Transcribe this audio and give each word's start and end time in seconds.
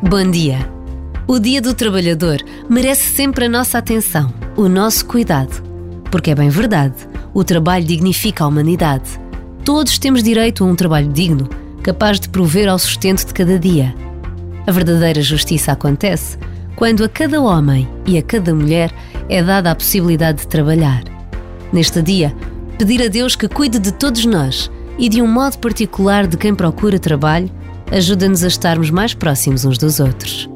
Bom 0.00 0.30
dia! 0.30 0.58
O 1.26 1.40
Dia 1.40 1.60
do 1.60 1.74
Trabalhador 1.74 2.38
merece 2.70 3.12
sempre 3.12 3.46
a 3.46 3.48
nossa 3.48 3.78
atenção, 3.78 4.32
o 4.56 4.68
nosso 4.68 5.04
cuidado. 5.04 5.60
Porque 6.08 6.30
é 6.30 6.36
bem 6.36 6.48
verdade, 6.48 6.94
o 7.34 7.42
trabalho 7.42 7.84
dignifica 7.84 8.44
a 8.44 8.46
humanidade. 8.46 9.18
Todos 9.64 9.98
temos 9.98 10.22
direito 10.22 10.62
a 10.62 10.68
um 10.68 10.76
trabalho 10.76 11.08
digno, 11.08 11.48
capaz 11.82 12.20
de 12.20 12.28
prover 12.28 12.68
ao 12.68 12.78
sustento 12.78 13.26
de 13.26 13.34
cada 13.34 13.58
dia. 13.58 13.92
A 14.68 14.70
verdadeira 14.70 15.20
justiça 15.20 15.72
acontece 15.72 16.38
quando 16.76 17.02
a 17.02 17.08
cada 17.08 17.40
homem 17.40 17.88
e 18.06 18.16
a 18.16 18.22
cada 18.22 18.54
mulher 18.54 18.94
é 19.28 19.42
dada 19.42 19.72
a 19.72 19.74
possibilidade 19.74 20.42
de 20.42 20.46
trabalhar. 20.46 21.02
Neste 21.72 22.00
dia, 22.00 22.32
pedir 22.78 23.02
a 23.02 23.08
Deus 23.08 23.34
que 23.34 23.48
cuide 23.48 23.80
de 23.80 23.90
todos 23.90 24.24
nós 24.24 24.70
e, 24.96 25.08
de 25.08 25.20
um 25.20 25.26
modo 25.26 25.58
particular, 25.58 26.28
de 26.28 26.36
quem 26.36 26.54
procura 26.54 27.00
trabalho, 27.00 27.50
ajuda-nos 27.92 28.44
a 28.44 28.48
estarmos 28.48 28.90
mais 28.90 29.14
próximos 29.14 29.64
uns 29.64 29.78
dos 29.78 30.00
outros. 30.00 30.48